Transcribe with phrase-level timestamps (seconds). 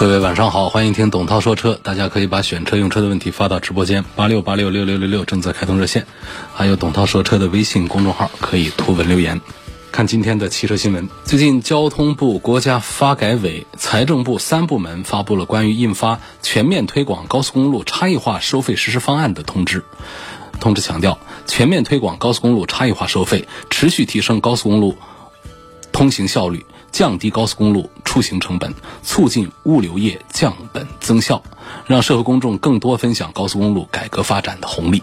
[0.00, 1.78] 各位晚上好，欢迎听董涛说车。
[1.82, 6.06] 大家可以把选车用车的问题发到直播间八六八六六六六六，正在开通热线，
[6.54, 9.38] 还有董涛说车的微信公众号，可以图文留言。
[9.92, 19.84] 看今天的汽车新闻，最近交通部、国家发改委、财政部三部门发布了关于印发全面推广高速公路差异化收费实施方案的通知。
[20.60, 24.96] 通知强调，全面推广高速公路差异化收费，持续提升高速公路
[25.92, 26.64] 通行效率。
[26.92, 31.42] 降低高速公路出行成本，促进物流业降本增效，
[31.86, 35.02] 让社会公众更多分享高速公路改革发展的红利。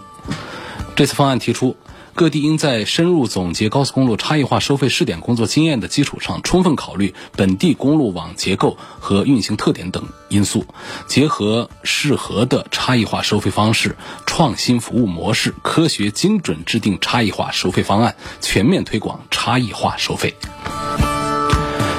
[0.94, 1.76] 这次方案提出，
[2.14, 10.66] 各地应在深入总结高速公路差异化收费试点工作经验的基础上，充分考虑本地公路网结构和运行特点等因素，
[11.06, 20.34] 结合适合的差异化收费方式、创新服务模式，科学精准制定差异化收费方案，全面推广差异化收费。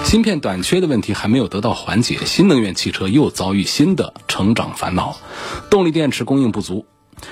[0.04, 5.16] 芯片短缺的问题还没有得到缓解，新能源汽车又遭遇新的成长烦恼。
[5.70, 6.86] 动力电池供应不足。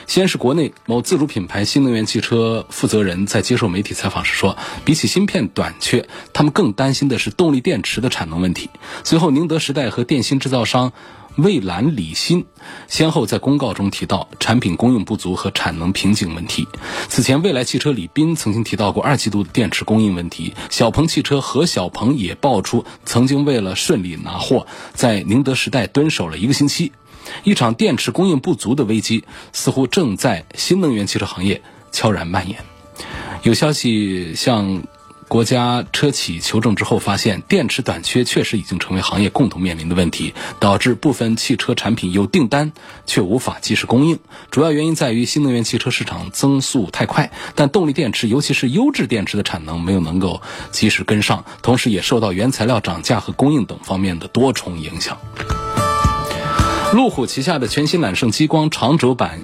[0.05, 8.69] 先是国内某自主品牌新能源汽车负责人在接受媒体采访时说，比起芯片短缺，他们更担心的是动力电池的产能问题。
[9.03, 10.93] 随后，宁德时代和电芯制造商。
[11.37, 12.45] 蔚蓝李鑫
[12.87, 16.67] 先后在公告中提到产品供应不足和产能瓶颈问题。
[17.07, 20.53] 此前，蔚来汽车李斌曾经提到过二季度的电池供应问题。
[20.69, 26.91] 小鹏汽车何小鹏也爆出，曾经为了顺利拿货，在宁德时代蹲守了一个星期。
[27.43, 31.61] 一场电池供应不足的危机，似乎正在新能源汽车行业
[31.91, 32.57] 悄然蔓延。
[33.43, 34.83] 有消息向。
[35.27, 42.71] 国家车企求证之后发现，电池短缺确实已经成为行业共同面临的问题，导致部分汽车产品有订单
[43.05, 44.19] 却无法及时供应。
[44.51, 55.17] 主要原因在于新能源汽车市场增速太快，但动力电池，尤其是优质电池的产能没有能够及时跟上，同时也受到原材料涨价和供应等方面的多重影响。
[56.93, 59.43] 路虎旗下的全新揽胜激光长轴版。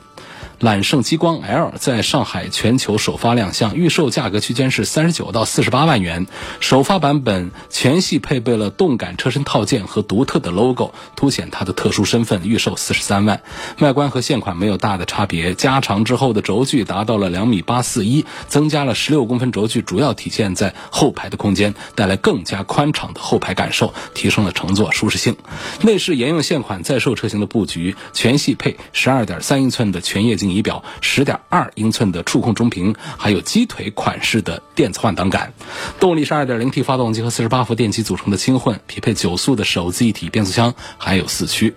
[0.64, 6.26] 揽胜激光 L 在上海全球首发亮相，预售价格区间是三十九到四十八万元。
[6.62, 12.44] 首发版本全系配备了动感车身套件和独特的 logo，凸显它的特殊身份。
[12.46, 13.42] 预售四十三万。
[13.80, 25.36] 外观和现款没有大的差别，加长之后的轴距达到了两米八四一，增加了十六公分轴距，主要体现在后排的空间，带来更加宽敞的后排感受，提升了乘坐舒适性。
[25.82, 30.53] 内饰沿用现款在售车型的布局，全系配十二点三英寸的全液晶。
[30.54, 35.52] 仪表十点二英寸的触控中屏，还有鸡腿款式的电子换挡杆。
[36.00, 41.74] 动力是二点零 T 发动机和四十八伏电机组成的轻混，匹配九速的手自一体变速箱，还有四驱。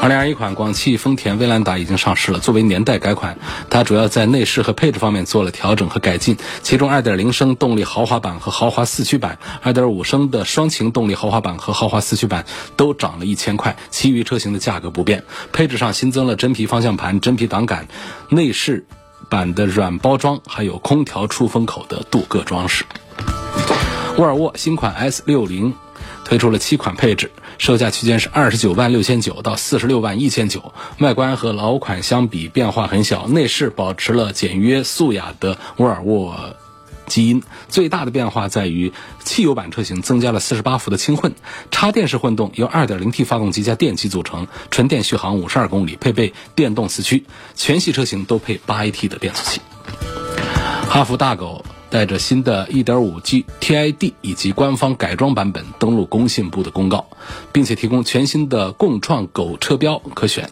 [0.00, 2.38] 二零二一款广汽丰田威兰达已经上市了。
[2.38, 3.36] 作为年代改款，
[3.68, 6.36] 它主要在内饰和配置方面做了调整和改进。
[6.62, 15.24] 其中，二点零升动力豪华版和豪华四驱版，二点五升的双擎动力豪华版和豪华四驱版都涨了一千块，其余车型的价格不变。
[15.52, 17.88] 配置上新增了真皮方向盘、真皮挡杆、
[18.30, 18.86] 内饰
[19.28, 22.84] 版的软包装，还有空调出风口的镀铬装饰。
[24.16, 25.74] 沃尔沃新款 S 六零。
[26.24, 30.72] 推出了七款配置，售价区间是二十九万六千九到四十六万一千九。
[31.00, 36.56] 外观和老款相比变化很小，内饰保持了简约素雅的沃尔沃
[37.06, 37.42] 基因。
[37.68, 38.92] 最大的变化在于
[39.24, 41.34] 汽油版车型增加了四十八伏的轻混，
[41.70, 47.24] 插电式混动由二点零 T 发动机加电机组成，纯电续航五十二公里，配备电动四驱。
[47.54, 49.60] 全系车型都配八 AT 的变速器。
[50.88, 51.64] 哈弗大狗。
[51.90, 57.06] 带着新的 1.5G TID 以及官方改装版本登陆工信部的公告，
[57.52, 60.50] 并且提供全新的共创狗车标可选。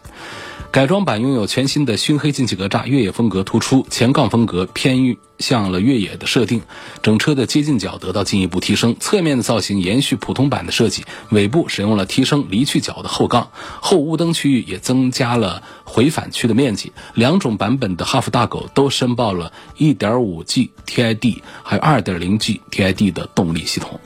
[0.76, 6.60] 改装版拥有全新的熏黑进气格栅，越野风格突出，前杠风格偏向了越野的设定，
[7.02, 8.94] 整车的接近角得到进一步提升。
[9.00, 13.48] 侧面的造型延续普通版的设计，尾部使用了提升离去角的后杠，
[13.80, 16.92] 后雾灯区域也增加了回返区的面积。
[17.14, 23.98] 两种版本的哈弗大狗都申报了 1.5G TID 还有 2.0G TID 的动力系统。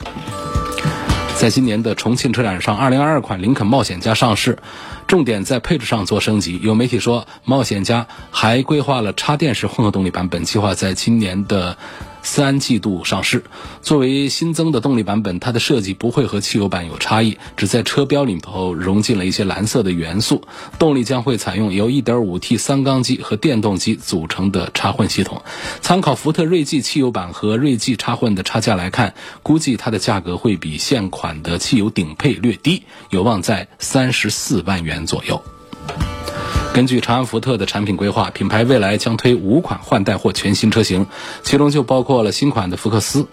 [1.35, 4.59] 在今年的重庆车展上，2022款林肯冒险家上市。
[5.11, 6.57] 重点在配置上做升级。
[6.63, 11.75] 有媒体说，冒险家还规划了插电式混合动力版本，计划在今年的
[12.21, 13.43] 三季度上市。
[13.81, 20.43] 作为新增的动力版本，它的设计不会和汽油版有差异，只在车标里头融进了一些蓝色的元素。
[20.79, 25.41] 动力将会采用由 1.5T 三缸机和电动机组成的插混系统。
[25.81, 29.13] 参考福特锐际汽油版和锐际插混的差价来看，
[29.43, 35.43] 估计它的价格会比现款的汽油顶配略低，有望在三十四万元左右。
[36.73, 41.07] 根据长安福特的产品规划，品牌未来将推五款换代或全新车型，
[41.43, 43.27] 其中就包括了新款的福克斯。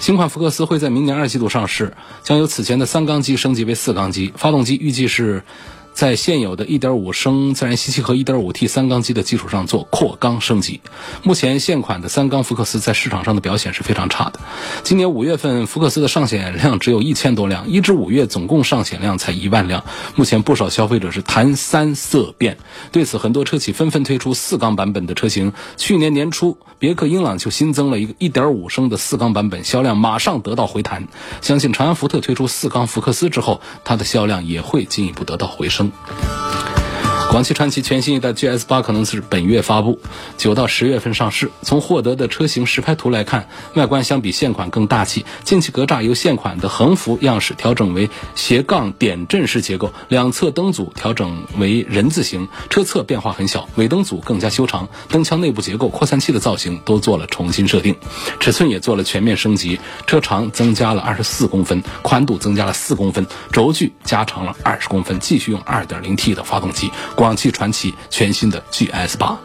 [0.00, 5.42] 新款福克斯会在明年二季度上市，将由此前的三缸机升级为四缸机，发动机预计是。
[5.92, 10.80] 在现有的1.5升自然吸气和 1.5T 三缸机的基础上做扩缸升级。
[11.22, 14.40] 目前现款的三缸福克斯在市场上的表现是非常差的。
[14.82, 19.84] 今年五月份福克斯的上险量只有一千多辆，一至五月总共上险量才一万辆。
[20.16, 22.56] 目前不少消费者是谈三色变，
[22.90, 25.52] 对此很多车企纷纷推出四缸版本的车型。
[25.76, 31.06] 去年年初，别克英朗就新增了一个1.5升的四缸版本，销量马上得到回弹。
[31.40, 35.81] 相信长安福特推出四缸福克斯之后，它的销量也会进一步得到回升。
[35.82, 36.91] 음.
[37.32, 39.98] 广汽传祺全新一代 GS 八可能是本月发布，
[40.36, 41.50] 九到十月份上市。
[41.62, 45.24] 从获得的车型实拍图来看，外观相比现款更大气。
[45.42, 57.96] 进气格栅由现款的横幅样式调整为斜杠点阵式结构，两侧灯组调整为人字形，车侧变化很小，尾灯组更加修长，灯腔内部结构、扩散器的造型都做了重新设定，
[58.40, 66.90] 尺寸也做了全面升级，车长增加了二十四公分，宽度增加了四公分，轴距加长了二十公分，继续用二点零 T 的发动机。
[67.22, 69.38] 广汽传祺全新的 GS 八，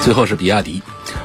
[0.00, 0.80] 最后是比亚迪。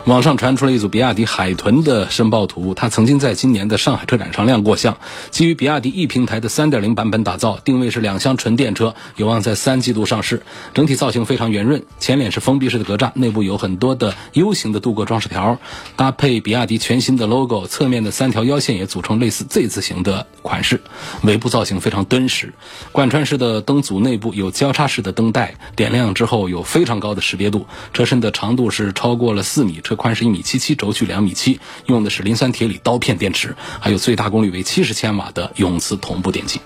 [0.05, 4.97] 网上传出了一组比亚迪海豚的申报图，它曾经在今年的上海车展上亮过相。
[5.29, 10.41] 基于比亚迪 E 平台的3.0版本打造，定位是两厢纯电车，有望在三季度上市。
[10.73, 15.59] 整体造型非常圆润，前脸是封闭式的格栅，内部有很多的 U 型的镀铬装饰条，
[15.95, 20.81] 搭配比亚迪全新的 logo，侧面的三条腰线也组成类似 Z 字形的款式。
[21.23, 22.53] 尾部造型非常敦实，
[22.91, 27.67] 贯穿式的灯组内部有交叉式的灯带，点亮之后有非常高的识别度。
[27.93, 36.61] 车身的长度是超过了四米，车宽是一米七七，轴距两米七，用的是磷酸铁锂刀片电池，还有最大功率为七十千瓦的永磁同步电机。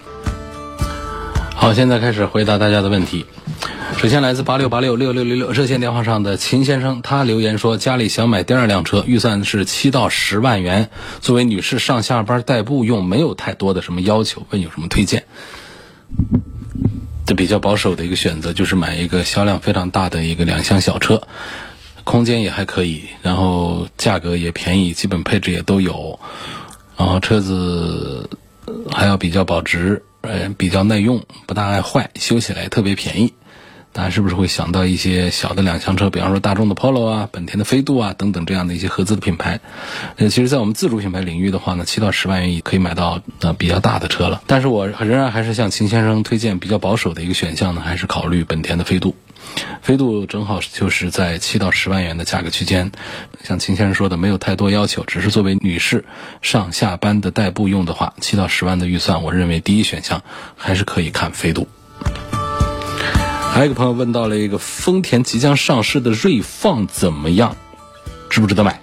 [1.55, 3.25] 好，现在开始回答大家的问题。
[3.97, 10.89] 首先来自八六八六六六六六热线电话上的秦先生，他留言说家里想买第二辆车，预算是七到十万元，
[11.21, 15.23] 作为女士上下班代步用，没有太多的什么要求，问有什么推荐？
[17.25, 21.25] 这比较保守的一个选择就是买一个销量非常大的一个两厢小车。
[22.03, 26.19] 空间也还可以，然后价格也便宜，基本配置也都有，
[26.97, 28.29] 然后车子
[28.91, 33.33] 还要比较保值，呃，比较耐用，不大爱坏，修起来特别便宜。
[33.93, 39.59] 大家是不是会想到一些小的两厢车，比方说大众的 Polo 啊、本田的飞度啊等等这样的一些合资的品牌？
[40.17, 44.41] 呃，其实，在我们自主品牌领域的话呢，七到十万元也可以买到呃比较大的车了。
[44.47, 49.15] 但是我仍然还是向秦先生推荐比较保守的一个选项呢，还是考虑本田的飞度。
[49.83, 52.91] 飞度正好就是在七到十万元的价格区间，
[53.43, 56.03] 像秦先生说的，没有太多要求，只是作为女士
[56.41, 60.23] 上下班的代步用的话，七到十万的预算，我认为第一选项
[60.57, 61.67] 还是可以看飞度。
[63.53, 67.55] 还有一个朋友问到了一个丰田即将上市的锐放怎么样，
[68.27, 68.81] 值不值得买？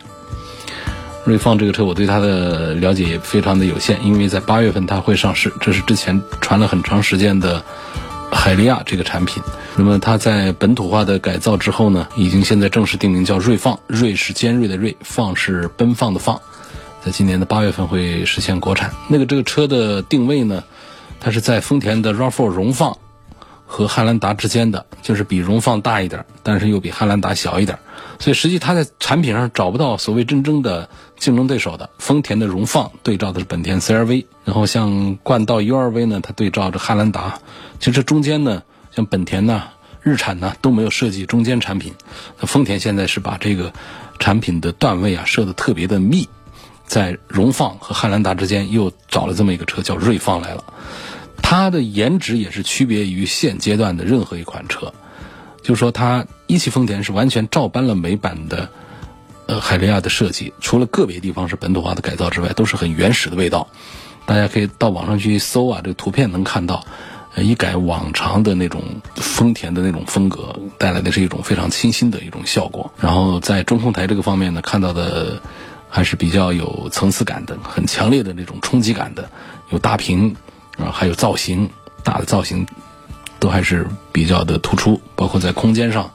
[1.25, 7.65] 锐放这个车，我对它的了解也非常的有限，因为在八月份它会上市，这是之前传了很长时间的
[8.31, 9.43] 海利亚这个产品。
[9.75, 16.41] 那么它在本土化的改造之后呢，已经现在正式定名叫锐放，锐是尖锐的锐，放是奔放的放，
[17.05, 18.93] 在今年的八月份会实现国产。
[19.09, 20.63] 那个这个车的定位呢，
[21.19, 22.97] 它是在丰田的 RAV4 荣放。
[23.73, 27.79] 和汉兰达之间的就是比荣放大一点，但是又比汉兰达小一点，
[28.19, 31.89] 所以实际它在产品上找不到所谓真正的竞争对手的。
[31.99, 37.39] 丰田的荣放对照的是本田 CRV，然后像冠道 URV 呢，它对照着汉兰达。
[37.79, 39.69] 其实中间呢，像本田呐、
[40.03, 41.95] 日产呐都没有设计中间产品，
[42.41, 43.73] 那丰田现在是把这个
[44.19, 46.29] 产品的段位啊设的特别的密，
[46.87, 50.65] 在荣放和汉兰达之间又找了这么一个车叫锐放来了。
[51.51, 54.95] 它的颜值也是区别于现阶段的任何一款车，
[55.63, 58.69] 就说它一汽丰田是完全照搬了美版的，
[59.47, 63.67] 呃海利亚的设计，除了个别地方是本土化的改造之外，都是很原始的味道。
[64.27, 66.85] 大家可以到网上去搜啊，这个图片能看到，
[67.35, 68.85] 呃一改往常的那种
[69.17, 72.93] 丰田的那种风格，带来的是一种非常清新的一种效果。
[73.01, 75.43] 然后在中控台这个方面呢，看到的
[75.89, 79.29] 还是比较有层次感的，很强烈的那种冲击感的，
[79.71, 80.37] 有大屏。
[80.81, 81.71] 啊，还有造型，
[82.03, 82.67] 大的造型
[83.39, 86.11] 都还是比较的突出，包括在空间上，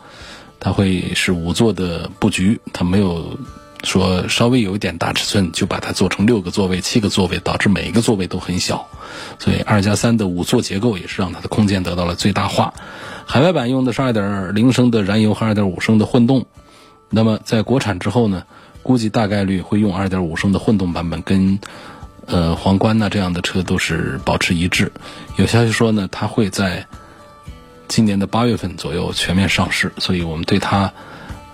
[0.59, 3.37] 它会是五座的布局，它没有
[3.83, 8.87] 说稍微有一点大尺寸，就把它做成六个座位、七个座位，导致每一个座位都很小。
[9.39, 12.73] 所以二加三的五座结构也是让它的空间得到了最大化。
[13.25, 16.45] 海外版用的是二点零升的燃油和二点五升的混动。
[17.09, 18.43] 那么在国产之后呢，
[18.83, 21.59] 估计大概率会用二点五升的混动版本，跟
[22.25, 24.91] 呃皇冠呐这样的车都是保持一致。
[25.37, 26.85] 有消息说呢，它会在
[27.87, 30.91] 今年的八月份左右全面上市，所以我们对它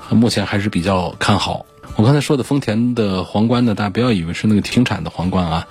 [0.10, 1.66] 目前还是比较看好。
[1.98, 5.68] 我刚才说的丰田的皇冠呢，大家不要以为是那个停产的皇冠啊，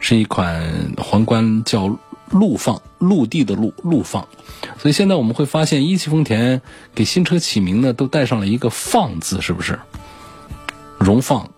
[0.00, 1.96] 是一款皇冠叫
[2.28, 4.26] 陆放，陆地的陆，陆放。
[4.78, 6.60] 所以现在我们会发现，一汽丰田
[6.94, 9.78] 给新车起名呢，都带上了一个“放”字，是不是？
[10.98, 11.48] 荣放、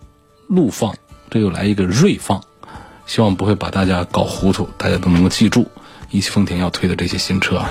[0.47, 0.95] 陆放，
[1.29, 2.43] 这又来一个锐放，
[3.05, 5.69] 希望不会把大家搞糊涂，大家都能够记住
[6.09, 7.69] 一汽丰田要推的这些新车啊。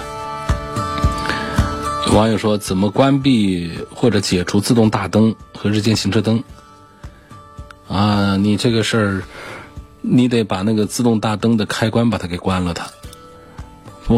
[2.13, 6.43] 网友说，怎么关闭或者解除自动大灯和日间行车灯？
[7.89, 9.23] 啊，你这个事儿，
[10.03, 12.91] 你得把那个自动大灯的开关把它给关了，它，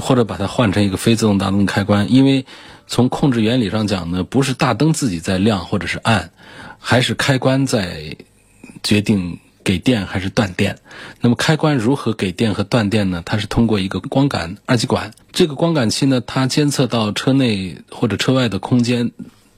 [0.00, 2.46] 或者把它换成一个非自动大灯开关，因为
[2.86, 6.32] 从控制原理上讲呢，不是大灯自己在亮或者是暗，
[6.80, 8.16] 还是开关在
[8.82, 9.38] 决定。
[9.64, 10.78] 给电还是断电？
[11.20, 13.22] 那么开关如何给电和断电呢？
[13.24, 19.10] 它是通过一个光感二极管，这个光感器呢，它监测到车内或者车外的空间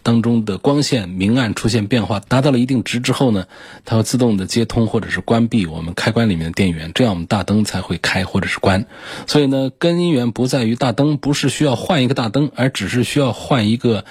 [0.02, 3.46] 当中的光线明暗出现变化，达到了一定值之后呢，
[3.84, 8.86] 它会自动的接通或者是关闭我们开关里面的电源，这样我们大灯才会开或者是关。
[9.26, 14.04] 所以呢，根源不在于大灯，不是需要换一个大灯，而只是需要换一个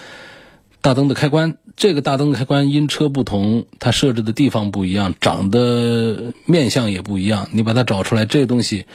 [0.86, 1.58] 大灯的开关。
[1.76, 7.50] 这个大灯开关因车不同，它设置的地方不一样，长的面相也不一样。
[7.54, 8.86] 你把它找出来，这个东西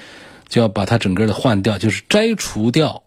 [0.48, 3.02] 就要把它整个的换掉，就是摘除掉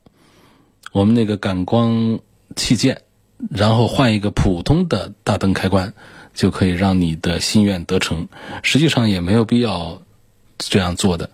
[0.91, 2.19] 我们那个感光
[2.57, 3.03] 器件，
[3.49, 5.93] 然后换一个普通的大灯开关，
[6.33, 8.27] 就可以让你的心愿得成。
[8.63, 10.01] 实际上也没有必要
[10.57, 11.29] 这样做的。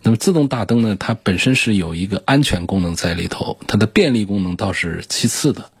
[0.00, 5.72] 那么自动大灯呢，它本身是有一个安全功能在里头，它的便利功能倒是其次的。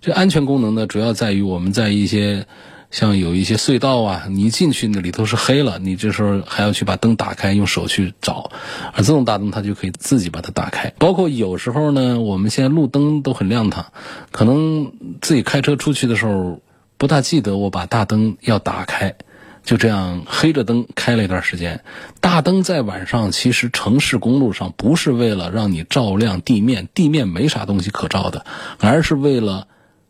[0.00, 2.46] 这安全功能呢，主要在于我们在一些
[2.90, 8.50] 像有一些隧道啊，你一进去那里头是黑了，你这时候还要去把灯打开，用手去找，
[8.94, 10.92] 而自动大灯它就可以自己把它打开。
[10.98, 13.86] 包括有时候呢，我们现在路灯都很亮堂，
[14.30, 16.62] 可能自己开车出去的时候
[16.96, 19.16] 不大记得我把大灯要打开，
[19.64, 21.82] 就这样黑着灯开了一段时间。
[22.20, 28.46] 大灯在晚上其实城市公路上不是为了让你照亮地面，地面没啥东西可照的，
[28.78, 29.66] 而是为了。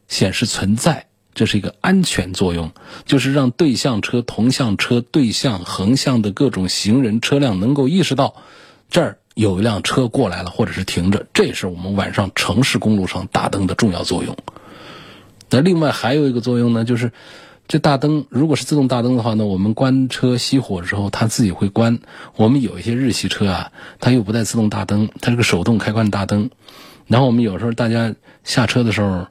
[0.09, 2.73] 显示存在，这是一个安全作用，
[3.05, 8.35] 就是让对向车、同向车、对向、横向的各种行人车辆能够意识到，
[8.91, 11.27] 这儿有一辆车过来了，或者是停着。
[11.33, 14.37] 这是我们晚上城市公路上大灯的重要作用。
[15.51, 17.13] 那另外还有一个作用呢，就是
[17.69, 22.01] 这大灯如果是自动大灯的话呢，我们关车熄火之后，它自己会关。
[22.35, 26.51] 我们有一些日系车啊，它又不带自动大灯，它是个手动开关大灯。
[27.07, 29.27] 然后我们有时候大家下车的时候。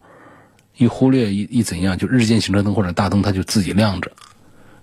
[0.77, 4.11] 一忽略一一怎样，就日间行车灯或者大灯，它就自己亮着，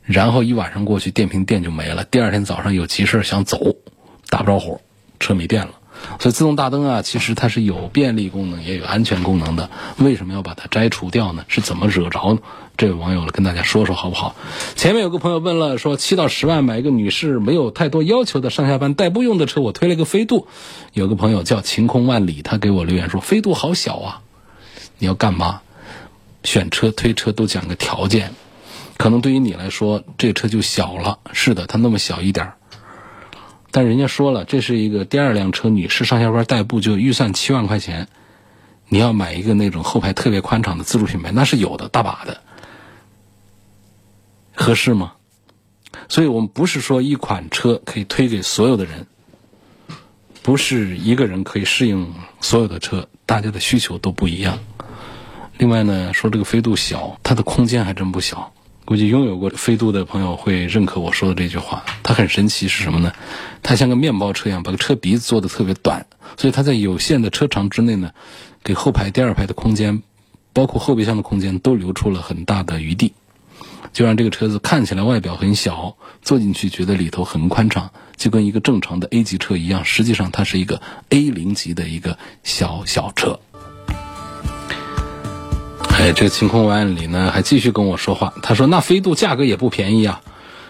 [0.03, 2.05] 然后一晚上过去，电瓶电就没了。
[2.05, 3.77] 第二天早上有急事想走，
[4.29, 4.81] 打不着火，
[5.21, 5.73] 车没电了。
[6.19, 9.71] 所以自动大灯啊，其实它是有便利功能，也有安全功能的。
[9.97, 11.45] 为什么要把它摘除掉呢？
[11.49, 12.39] 是怎么惹着
[12.77, 13.25] 这位网友？
[13.27, 14.35] 跟大家说说好不好？
[14.75, 20.49] 前面有个朋友问了，说七到十万买一个女士没有太多要求的上下班代步用的车，我推了个飞度。
[20.93, 24.21] 有个朋友叫晴空万里，他给我留言说飞度好小啊，
[24.99, 25.63] 你要干嘛？
[26.45, 28.33] 选车推车都讲个条件，
[28.97, 31.19] 可能对于你来说，这车就小了。
[31.33, 32.57] 是的，它那么小一点儿，
[33.71, 38.09] 但人家说了，这是一个第二辆车，女士上下班代步就预算七万块钱，
[38.89, 42.43] 你要买一个那种后排特别宽敞的自主品牌，那是有的，大把的，
[44.55, 45.15] 合适吗？
[46.09, 49.07] 所以我们不是说一款车可以推给所有的人，
[50.43, 54.59] 不是一个人可以适应所有的车，大家的需求都不一样。
[55.57, 58.53] 另外呢，说这个飞度小，它的空间还真不小。
[58.85, 61.85] 估计拥有过飞度的朋友会认可我说的这句话。
[62.03, 63.13] 它很神奇是什么呢？
[63.63, 66.07] 它像个面包车一样，把个车鼻子做的特别短，
[66.37, 68.11] 所以它在有限的车长之内呢，
[68.63, 70.03] 给后排第二排的空间，
[70.53, 73.15] 包括后备箱的空间都留出了很大的余地，
[73.93, 79.85] 就让这个车子看起来外表很小，坐进去觉得里头很宽敞，就跟一个正常的 A 级车一样。
[79.85, 83.41] 实际上它是一个 A 零级的一个小小车。
[85.97, 88.35] 哎，这个晴空万里呢，还继续跟我说话。
[88.43, 90.21] 他说：“那飞度价格也不便宜啊，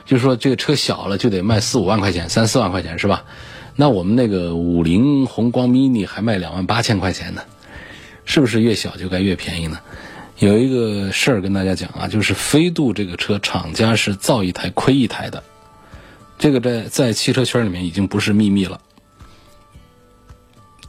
[0.04, 3.24] 就是说这个车小了就得卖四五万块钱，三四万块钱是吧？
[3.74, 7.42] 那我们那个五菱宏光 mini 还卖两万八千块钱呢，
[8.26, 9.80] 是不是越小就该越便宜呢？
[10.38, 15.42] 有一个事儿跟大家讲啊，就是飞度这个车厂家是造一台亏一台的，
[16.38, 18.78] 这个在在汽车圈里面已经不是秘密了。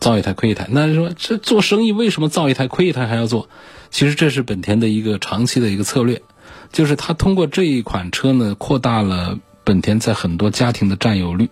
[0.05, 3.49] 造一台亏一台，那说这做生意为什么造一台亏一台还要做？
[3.89, 6.21] 其实这是本田的一个长期的一个策略，
[6.71, 11.49] 就是它通过这一款车呢，扩大了本田在很多家庭的占有率。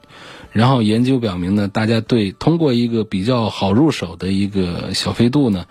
[0.52, 5.66] 然后研究表明呢，大家对通过一个比较好入手的一个小飞度呢，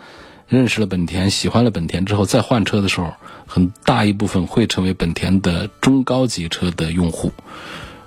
[0.48, 3.14] 认识了本田，喜欢了本田之后，再换车的时候，
[3.46, 7.30] 很大一部分会成为本田的中高级车的用户，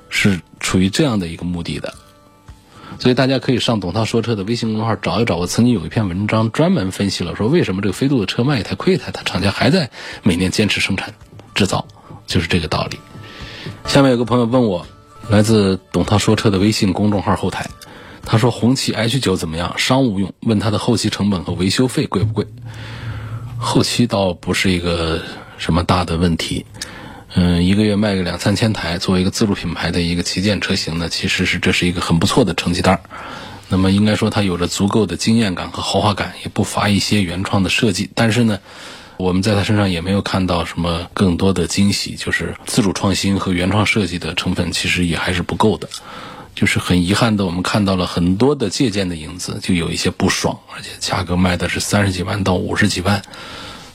[0.09, 1.93] 是处于这样的一个目的的。
[2.99, 9.89] 所以大家可以上董涛说车的微信公众号找一找，我曾经有一篇文章专门分析了，说为什么这个飞度的车卖一台亏一台，它厂家还在
[10.23, 11.13] 每年坚持生产
[11.53, 11.85] 制造，
[12.25, 12.99] 就是这个道理。
[13.85, 14.85] 下面有个朋友问我。
[15.27, 17.67] 来自董涛说车的微信公众号后台，
[18.21, 19.73] 他说红旗 H 九怎么样？
[19.75, 20.31] 商务用？
[20.41, 22.45] 问他的后期成本和维修费贵不贵？
[23.57, 25.23] 后期倒不是一个
[25.57, 26.67] 什么大的问题，
[27.35, 32.99] 嗯，一个月卖个两三千台，作为一个自主品牌的一个旗舰车型呢，其实是这是一个很不错的成绩单。
[33.69, 38.59] 那么应该说它有着足够的经验感和豪华感，也不乏一些原创的设计，但是呢。
[39.17, 45.87] 我们在他身上也没有看到什么更多的惊喜，就是自主创新和原创设计的成分其实也还是不够的，
[46.53, 53.21] 就是很遗憾的，我们看到了很多的借鉴的影子，就有一些不爽，而且价格卖的是三十几万到五十几万。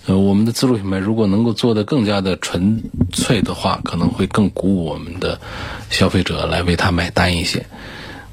[0.07, 5.41] 呃，我们的自主品牌如果能够做得更加的纯粹的话，可能会更鼓舞我们的
[5.91, 7.67] 消费者来为它买单一些。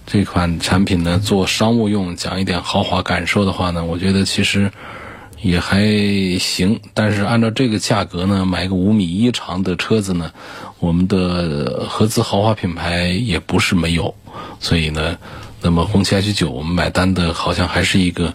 [0.06, 4.72] 这款产品呢，做商务用，讲一点豪华感受的话呢，我觉得其实。
[5.40, 5.86] 也还
[6.40, 10.32] 行，但是按照这个价格呢，买个五米一长的车子呢，
[10.80, 14.16] 我们的合资豪华品牌也不是没有，
[14.60, 15.20] 所以呢，
[15.62, 18.34] 那么红旗 H 九我们买单的好像还是一个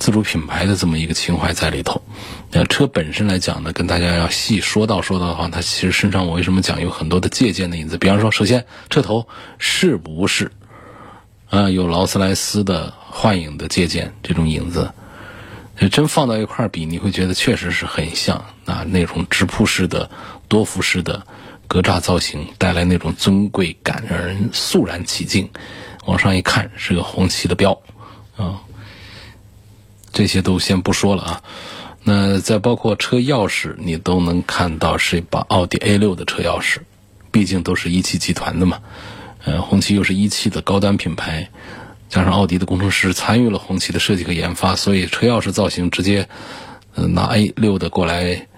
[0.00, 2.02] 自主品牌的这么一个情怀在里头。
[2.50, 7.98] 那车本身来讲呢，跟大家要细说到说到的话，它其实身上我为什么讲有很多的借鉴的影子？
[7.98, 9.28] 比方说，首先车头
[9.58, 10.50] 是不是
[11.50, 14.90] 啊有劳斯莱斯的幻影的借鉴这种影子？
[15.90, 20.10] 真放到一块儿比，你会觉得确实是很像啊，那种直瀑式的、
[20.48, 21.26] 多幅式的
[21.66, 25.48] 格栅造型，带来那种尊贵感，让人肃然起敬。
[26.06, 27.72] 往上一看，是个红旗的标
[28.36, 28.60] 啊。
[30.12, 31.42] 这些都先不说了啊。
[32.02, 36.78] 那再包括车钥匙，你都能看到是一把奥迪 A 六的车钥匙，
[37.30, 38.78] 毕竟都是一汽集团的嘛。
[39.44, 41.50] 呃，红旗又是一汽的高端品牌。
[42.08, 46.28] 加上奥迪的工程师参与了红旗的设计和研发，所以车钥匙造型直接
[46.94, 48.48] 拿 A 六的过来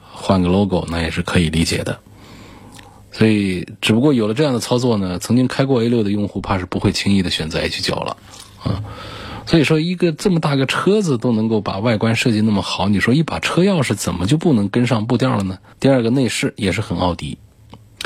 [0.00, 2.00] 换个 logo，那也是可以理解的。
[3.12, 8.16] 所以，只不过有了这样的操作呢，曾经开过 A 六的用户怕是不会轻易的选择 H 九了
[8.62, 8.82] 啊。
[9.50, 15.58] 所以说，一个这么大个车子都能够把外观设计那么好，你说一把车钥匙怎么就不能跟上步调了呢？
[15.80, 17.36] 第二个内饰也是很奥迪。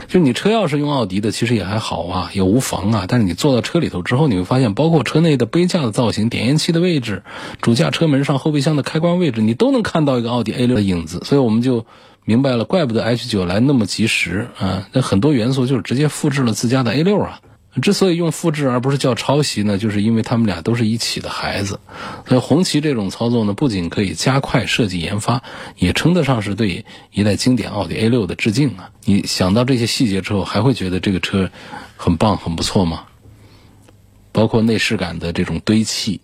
[0.09, 3.05] 就你车钥匙用奥迪的，其实也还好啊，也无妨啊。
[3.07, 7.25] 但是你坐到车里头之后，你会发现，包括车内的杯架的造型、点烟器的位置、
[7.61, 11.21] 主驾车门上后备箱的开关位置，你都能看到一个奥迪 A 六的影子。
[11.25, 11.85] 所以我们就
[12.25, 14.89] 明白了，怪不得 H 九来那么及时啊。
[14.95, 17.43] 那很多元素就是直接复制了自家的 A 六啊。
[17.83, 21.81] 之所以用复制而不是叫抄袭呢，就是因为他们俩都是一起的孩子。
[22.27, 25.43] 所以红旗这种操作呢，不仅可以加快设计研发，
[25.77, 28.91] 也称得上是对一代经典奥迪 A 六的致敬啊！
[29.05, 31.51] 你想到这些细节之后，还会觉得这个车
[31.97, 33.05] 很棒、很不错吗？
[34.33, 36.21] 包括内饰感的这种堆砌。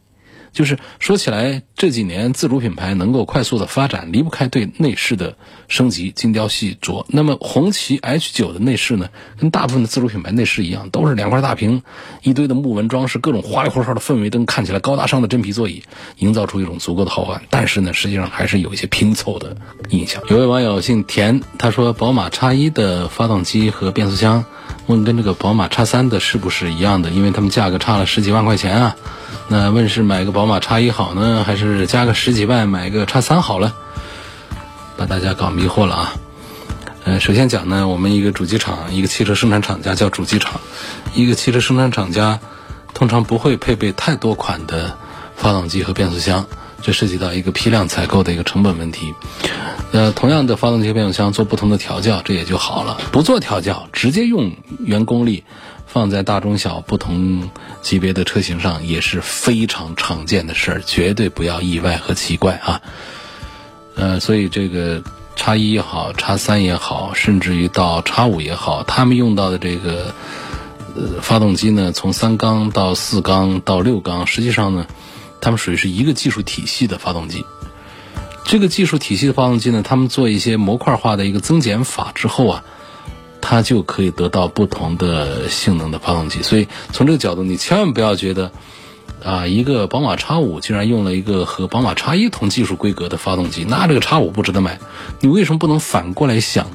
[0.52, 5.36] 就是说起来，这几年自主品牌能够快速的发展，离不开对内饰的
[5.68, 7.04] 升级、精雕细琢。
[7.08, 9.08] 那么红旗 H 九的内饰呢，
[9.38, 11.82] 跟大部分的自主品牌内饰一样，都是两块大屏，
[12.22, 15.82] 一堆的木纹装饰，各种花里胡哨的氛围灯，看起来高大上的真皮座椅，
[16.18, 17.40] 营造出一种足够的豪华。
[17.48, 19.56] 但是呢，实际上还是有一些拼凑的
[19.90, 20.22] 印象。
[20.28, 24.44] 有位网友姓田，他说宝马 X 一的发动机和变速箱，
[24.86, 27.10] 问跟这个宝马叉三的是不是一样的？
[27.10, 28.96] 因为他们价格差了十几万块钱啊。
[29.48, 33.74] 那问是买个宝马叉一好呢，还是加个十几万买个叉三好了？
[34.96, 36.14] 把大家搞迷惑了啊！
[37.04, 40.60] 呃，首先讲呢，我们一个主机厂，一个汽车生产厂家叫主机厂，
[41.14, 42.38] 一个汽车生产厂家
[42.92, 44.98] 通常不会配备太多款的
[45.36, 46.46] 发动机和变速箱，
[46.82, 49.14] 这涉及到一个批量采购的一个成本问题。
[49.92, 53.00] 呃，同样的发动机变速箱做不同的调教，这也就好了。
[53.12, 55.44] 不做调教，直接用原功率。
[55.92, 57.50] 放在大中小不同
[57.82, 62.80] 级别的车型上也是非常常见的事儿，绝对不要意外和奇怪啊。
[63.96, 65.02] 呃，所以这个
[65.34, 70.14] 叉一也好，叉三也好，甚至于到叉五也好，他们用到的这个
[70.94, 74.86] 呃发动机呢，从三缸到四缸到六缸，实际上呢，
[75.40, 77.44] 他们属于是一个技术体系的发动机。
[78.44, 82.64] 这个技术体系的发动机呢，他们做一些模块化的一个增减法之后啊，
[83.40, 86.42] 它就可以得到不同的性能的发动机。
[86.42, 88.50] 所以从这个角度，你千万不要觉得
[89.22, 94.80] 啊，一个宝马 X 五竟然用了一个和宝马 X 一同技术规格的发动机，那这个 X 五不值得买。
[95.20, 96.66] 你为什么不能反过来想，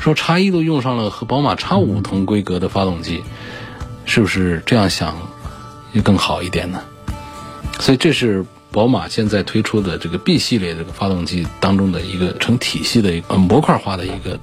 [0.00, 3.22] 说 X 一都用上了和宝马 X 五同规格的发动机，
[4.06, 5.16] 是不是这样想
[5.94, 6.82] 就更好一点呢？
[7.78, 8.44] 所以这是。
[8.72, 14.40] 宝马现在推出的这个 B 系列这个发动机当中的一个成体系的一个模块化的一个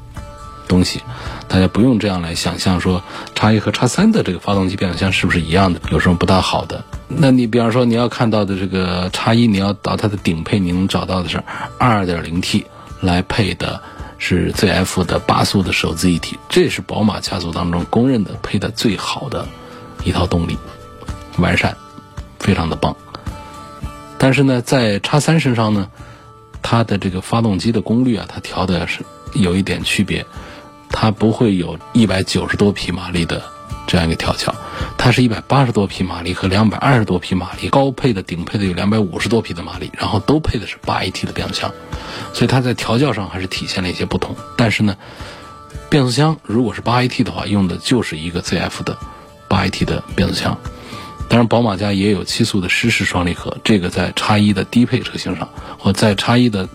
[0.67, 1.01] 东西，
[1.47, 3.01] 大家不用这样来想象说
[3.33, 6.85] 叉一和叉三的这个发动机变速箱是不是一样的，有什么不大好的？
[7.07, 11.43] 那你比方说你要看到的这个叉一，你要到它的顶配，你能找到的是
[11.79, 12.65] 2.0T
[13.01, 13.81] 来配的
[14.19, 19.47] 是 ZF 的八速的手自一体，这是宝马家族当中公认的配的最好的
[20.03, 20.55] 一套动力，
[21.39, 21.75] 完善，
[22.37, 22.95] 非常的棒。
[24.19, 25.89] 但是呢，在叉三身上呢，
[26.61, 30.25] 它的这个发动机的功率啊，它调的是有一点区别，
[30.89, 33.41] 它不会有一百九十多匹马力的
[33.87, 34.53] 这样一个调教，
[34.97, 41.71] 它是一百八十多匹马力和两百二十多匹马力，高配的顶配的有两百五十多匹的马力，然后都配的是八 AT 的变速箱，
[42.33, 44.35] 所以它在调教上还是体现了一些不同。
[44.57, 44.97] 但是呢，
[45.89, 48.97] 变速箱如果是八 AT 的话，用的就是一个 ZF 的
[49.47, 50.57] 八 AT 的变速箱。
[51.29, 56.67] 当然，宝马家也有七速的湿式双离合，这个在叉一的低配车型上，或在叉一的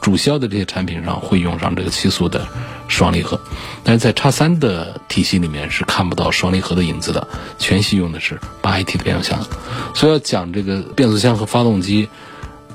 [0.00, 2.46] 主销的这些产品上会用上这个七速的
[2.86, 3.38] 双离合，
[3.82, 7.26] 但是在叉三的体系里面是看不到双离合的影子的，
[7.58, 9.44] 全系用的是八 AT 的变速箱。
[9.92, 12.08] 所以要讲这个变速箱和发动机，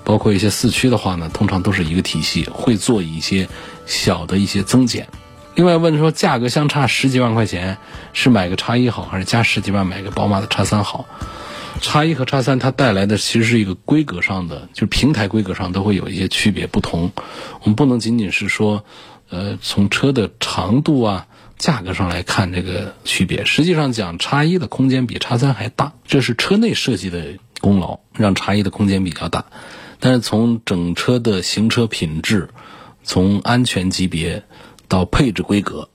[0.04, 3.47] 包括一些四驱的话呢，通常都是一个体系，会做一些
[3.86, 5.08] 小的一些增减。
[5.56, 7.78] 另外问说，价格相差十几万块钱，
[8.12, 11.06] 是买个叉一好，还是加十几万买个宝马的叉三好？
[11.80, 17.12] 叉一和叉三它带来的其实是一个规格上的，就是平台规格上都会有一些区别不同。
[17.62, 18.84] 我们不能仅仅是说，
[19.30, 23.46] 呃，从车的长度啊、价格上来看这个区别。
[23.46, 29.46] 实际上讲，叉一的空间比叉三还大，这是车内设计的功劳，让叉一的空间比较大。
[30.02, 32.50] 但是从整车的行车品质，
[33.06, 34.44] 从安全级别。
[34.88, 35.89] 到配置规格，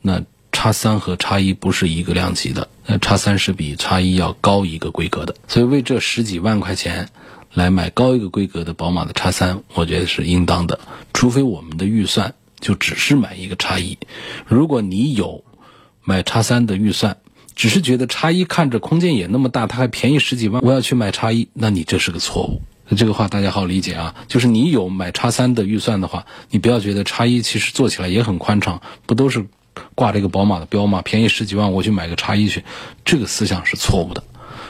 [0.00, 7.08] 那叉三和叉一不是一个量级的，那叉三是比叉一要高一个规格的，所以为这十几万块钱
[7.52, 10.78] 来买高一个规格的宝马的叉三，我觉得是应当的。
[11.12, 13.98] 除非我们的预算就只是买一个叉一，
[14.46, 15.44] 如果你有
[16.02, 17.16] 买叉三的预算，
[17.54, 22.62] 只是觉得叉一看着空间也那么大，它还便宜十几万，我要去买叉一，那你这是个错误。
[22.96, 29.46] 这个话大家好理解啊，就是你有买叉三的预算的话，你不要觉得叉一其实做起来也很宽敞，不都是
[29.94, 31.00] 挂这个宝马的标吗？
[31.02, 32.62] 便宜十几万我去买个叉一去，
[33.04, 34.22] 这个思想是错误的。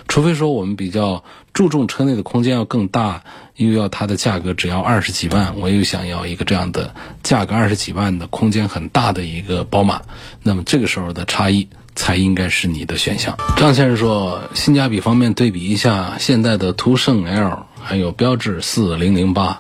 [0.07, 3.25] 除非说我们比较注重车内的空间要更大，
[3.57, 10.03] 又要它的价格只要二十几万，我又想要一个这样的价格二十几万的空间很大的一个宝马，
[10.43, 11.69] 那么这个时候的叉一。
[11.95, 13.37] 才应该是你的选项。
[13.57, 19.59] 张先生说，性价比方面对比一下现代的途胜 L，还有标致四零零八，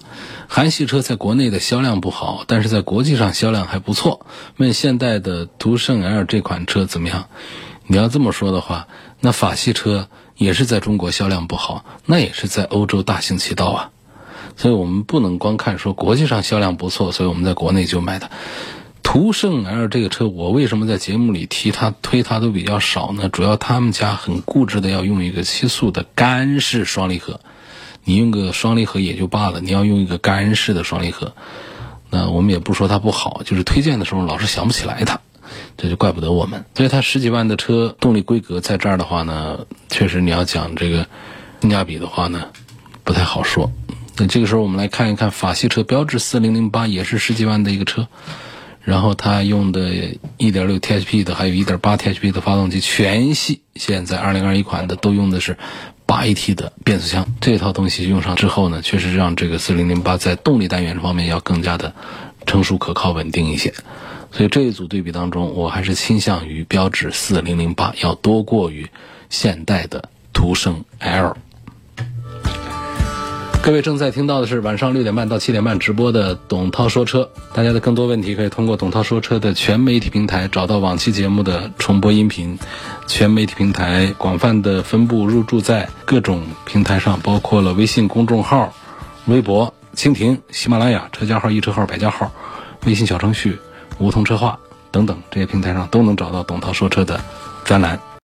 [0.49, 4.27] 韩系车在国内的销量不好，但是在国际上销量还不错。
[4.57, 7.27] 问现代的途胜 L 这款车怎么样？
[7.87, 8.89] 你要这么说的话，
[9.21, 13.91] 那法系车也是在中国销量不好，那也是在欧洲大行其道啊。
[14.57, 18.31] 所以我们不能光看说国际上销量不错，所以我们在国内就买它。
[19.05, 23.29] 途胜 L 这个车，我为什么在节目里提它、推它都比较少呢？
[23.29, 27.39] 主要他们家很固执的要用一个七速的干式双离合，
[28.03, 31.35] 你用个双离合也就罢了，你要用一个干式的双离合，
[32.11, 35.21] 那我们也不说它不好，就是推荐的时候老是想不起来它，
[35.77, 36.65] 这就怪不得我们。
[36.75, 41.07] 所以它十几万的车动力规格在这儿的话呢，确实你要讲这个
[41.61, 42.47] 性价比的话呢，
[43.05, 43.71] 不太好说。
[44.17, 48.09] 那这个时候我们来看一看法系车，标致四零零八也是十几万的一个车。
[48.85, 49.91] 然后它用的
[50.39, 55.57] 1.6THP 的，还有 1.8THP 的发动机，全系现在2021款的都用的是
[56.07, 57.27] 8AT 的变速箱。
[57.41, 61.95] 这套东西用上之后呢，确实让这个4008在动力单元方面要更加的
[62.47, 63.73] 成熟、可靠、稳定一些。
[64.31, 68.89] 所以这一组对比当中，我还是倾向于标致4008要多过于
[69.31, 71.37] 现代的途胜 L。
[73.65, 82.59] 各位正在听到的是晚上六点半到七点半直播的董涛说车，大家的更多问题可以通过董涛说车的全媒体平台找到往期节目的重播音频。
[83.07, 88.75] 全媒体平台广泛的分布入驻在各种平台上，包括了微信公众号、
[89.25, 92.31] 微博、蜻蜓、喜马拉雅、车家号、易车号、百家号、
[92.85, 93.59] 微信小程序、
[93.97, 94.59] 梧桐车话
[94.91, 97.19] 等等这些平台上都能找到董涛说车的
[97.65, 97.99] 专栏。